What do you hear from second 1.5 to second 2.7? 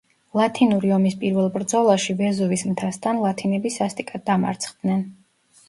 ბრძოლაში ვეზუვის